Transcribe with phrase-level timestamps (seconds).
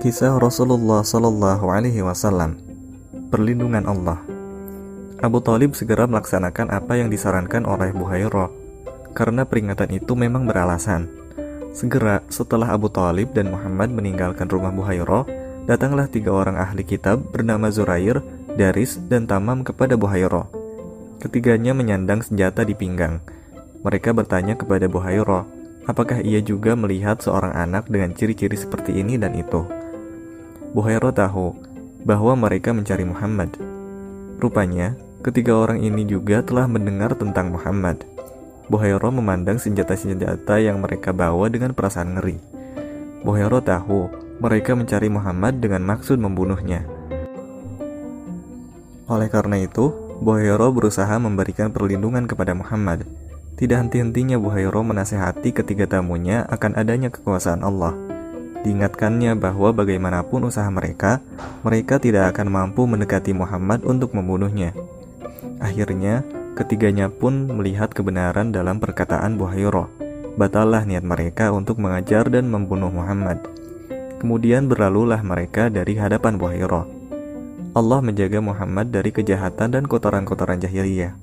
[0.00, 2.56] Kisah Rasulullah Shallallahu Alaihi Wasallam
[3.28, 4.16] Perlindungan Allah
[5.20, 8.48] Abu Talib segera melaksanakan apa yang disarankan oleh Buhairah
[9.12, 11.04] karena peringatan itu memang beralasan.
[11.76, 15.28] Segera setelah Abu Talib dan Muhammad meninggalkan rumah Buhairah,
[15.68, 18.24] datanglah tiga orang ahli kitab bernama Zurair,
[18.56, 20.48] Daris, dan Tamam kepada Buhairah.
[21.20, 23.20] Ketiganya menyandang senjata di pinggang.
[23.84, 25.44] Mereka bertanya kepada Buhairah,
[25.84, 29.60] apakah ia juga melihat seorang anak dengan ciri-ciri seperti ini dan itu.
[30.70, 31.50] Buhairo tahu
[32.06, 33.58] bahwa mereka mencari Muhammad.
[34.38, 38.06] Rupanya, ketiga orang ini juga telah mendengar tentang Muhammad.
[38.70, 42.38] Buhairo memandang senjata-senjata yang mereka bawa dengan perasaan ngeri.
[43.26, 46.86] Buhairo tahu mereka mencari Muhammad dengan maksud membunuhnya.
[49.10, 49.90] Oleh karena itu,
[50.22, 53.10] Buhairo berusaha memberikan perlindungan kepada Muhammad.
[53.58, 57.98] Tidak henti-hentinya Buhairo menasehati ketiga tamunya akan adanya kekuasaan Allah–
[58.60, 61.24] Diingatkannya bahwa bagaimanapun usaha mereka,
[61.64, 64.76] mereka tidak akan mampu mendekati Muhammad untuk membunuhnya.
[65.56, 66.20] Akhirnya,
[66.52, 69.88] ketiganya pun melihat kebenaran dalam perkataan Buhairah.
[70.36, 73.40] Batallah niat mereka untuk mengajar dan membunuh Muhammad.
[74.20, 76.84] Kemudian berlalulah mereka dari hadapan Buhairah.
[77.72, 81.16] Allah menjaga Muhammad dari kejahatan dan kotoran-kotoran jahiliyah.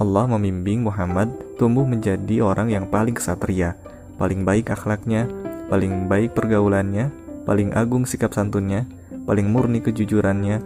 [0.00, 3.76] Allah membimbing Muhammad tumbuh menjadi orang yang paling kesatria,
[4.16, 5.28] paling baik akhlaknya,
[5.68, 7.08] paling baik pergaulannya,
[7.44, 8.88] paling agung sikap santunnya,
[9.24, 10.60] paling murni kejujurannya,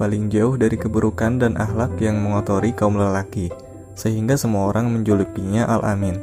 [0.00, 3.52] paling jauh dari keburukan dan akhlak yang mengotori kaum lelaki,
[3.98, 6.16] sehingga semua orang menjulukinya Al-Amin,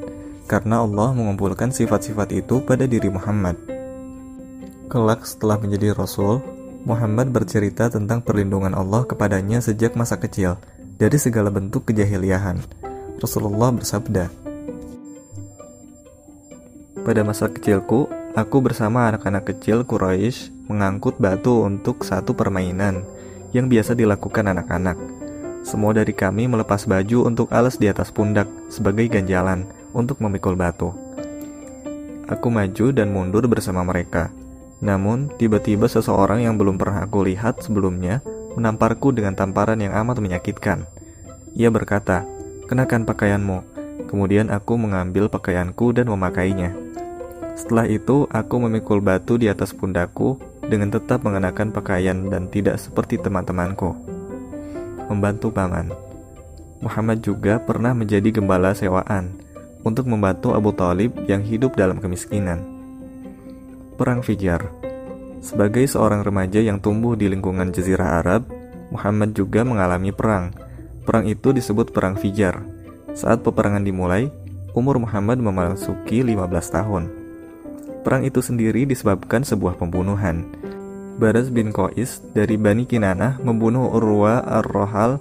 [0.49, 3.59] karena Allah mengumpulkan sifat-sifat itu pada diri Muhammad.
[4.88, 6.39] Kelak setelah menjadi Rasul,
[6.88, 10.55] Muhammad bercerita tentang perlindungan Allah kepadanya sejak masa kecil
[10.95, 12.64] dari segala bentuk kejahiliahan.
[13.19, 14.47] Rasulullah bersabda,
[17.03, 23.04] pada masa kecilku, aku bersama anak-anak kecil Quraisy mengangkut batu untuk satu permainan
[23.52, 24.98] yang biasa dilakukan anak-anak.
[25.67, 30.95] Semua dari kami melepas baju untuk alas di atas pundak sebagai ganjalan untuk memikul batu.
[32.27, 34.32] Aku maju dan mundur bersama mereka.
[34.80, 38.21] Namun, tiba-tiba seseorang yang belum pernah aku lihat sebelumnya
[38.55, 40.86] menamparku dengan tamparan yang amat menyakitkan.
[41.58, 42.23] Ia berkata,
[42.70, 43.77] "Kenakan pakaianmu."
[44.08, 46.86] Kemudian aku mengambil pakaianku dan memakainya.
[47.58, 50.38] Setelah itu, aku memikul batu di atas pundakku
[50.70, 53.98] dengan tetap mengenakan pakaian dan tidak seperti teman-temanku.
[55.10, 55.90] Membantu paman.
[56.86, 59.42] Muhammad juga pernah menjadi gembala sewaan
[59.82, 62.62] untuk membantu Abu Talib yang hidup dalam kemiskinan.
[63.98, 64.70] Perang Fijar
[65.42, 68.45] Sebagai seorang remaja yang tumbuh di lingkungan Jazirah Arab,
[68.94, 70.54] Muhammad juga mengalami perang.
[71.10, 72.62] Perang itu disebut Perang Fijar.
[73.18, 74.30] Saat peperangan dimulai,
[74.78, 76.38] umur Muhammad memasuki 15
[76.70, 77.27] tahun.
[78.08, 80.48] Perang itu sendiri disebabkan sebuah pembunuhan.
[81.20, 85.20] Baraz bin Qais dari Bani Kinanah membunuh Urwa Ar-Rohal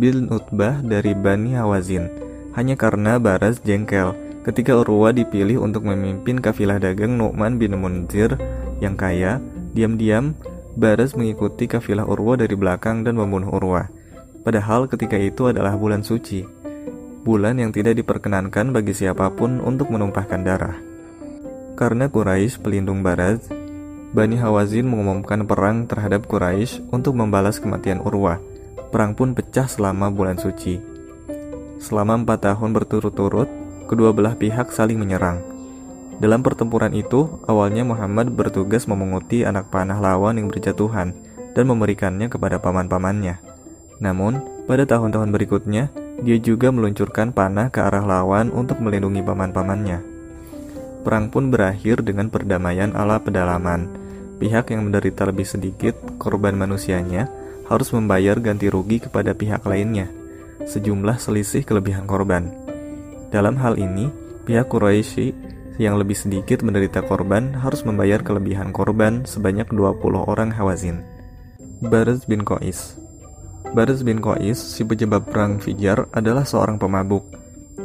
[0.00, 2.08] bin Utbah dari Bani Hawazin
[2.56, 4.16] hanya karena Baraz jengkel
[4.48, 8.40] ketika Urwa dipilih untuk memimpin kafilah dagang Nu'man bin Munzir
[8.80, 9.36] yang kaya.
[9.76, 10.32] Diam-diam,
[10.72, 13.92] Baraz mengikuti kafilah Urwa dari belakang dan membunuh Urwa.
[14.40, 16.48] Padahal ketika itu adalah bulan suci,
[17.28, 20.91] bulan yang tidak diperkenankan bagi siapa pun untuk menumpahkan darah.
[21.72, 23.40] Karena Quraisy pelindung barat,
[24.12, 28.36] Bani Hawazin mengumumkan perang terhadap Quraisy untuk membalas kematian Urwah.
[28.92, 30.76] Perang pun pecah selama bulan suci.
[31.80, 33.48] Selama empat tahun berturut-turut,
[33.88, 35.40] kedua belah pihak saling menyerang.
[36.20, 41.16] Dalam pertempuran itu, awalnya Muhammad bertugas memunguti anak panah lawan yang berjatuhan
[41.56, 43.40] dan memberikannya kepada paman-pamannya.
[43.96, 45.88] Namun, pada tahun-tahun berikutnya,
[46.20, 50.11] dia juga meluncurkan panah ke arah lawan untuk melindungi paman-pamannya.
[51.02, 53.90] Perang pun berakhir dengan perdamaian ala pedalaman.
[54.38, 57.26] Pihak yang menderita lebih sedikit korban manusianya
[57.66, 60.10] harus membayar ganti rugi kepada pihak lainnya,
[60.66, 62.50] sejumlah selisih kelebihan korban.
[63.34, 64.10] Dalam hal ini,
[64.46, 65.34] pihak Quraisy
[65.82, 71.02] yang lebih sedikit menderita korban harus membayar kelebihan korban sebanyak 20 orang Hawazin.
[71.82, 72.94] Barz bin Qais
[73.74, 77.41] Barz bin Qais, si pejabat perang Fijar, adalah seorang pemabuk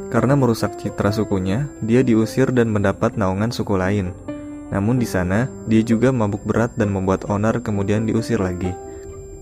[0.07, 4.15] karena merusak citra sukunya, dia diusir dan mendapat naungan suku lain.
[4.71, 8.71] Namun di sana, dia juga mabuk berat dan membuat onar kemudian diusir lagi.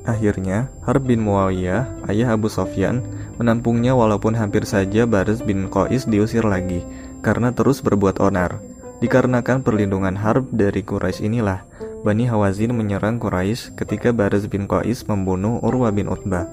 [0.06, 3.02] Akhirnya, Harb bin Muawiyah, ayah Abu Sofyan,
[3.42, 6.86] menampungnya walaupun hampir saja Baris bin Qais diusir lagi
[7.26, 8.62] karena terus berbuat onar.
[9.02, 11.66] Dikarenakan perlindungan Harb dari Quraisy inilah,
[12.06, 16.46] Bani Hawazin menyerang Quraisy ketika Baris bin Qais membunuh Urwa bin Utbah.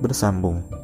[0.00, 0.81] Bersambung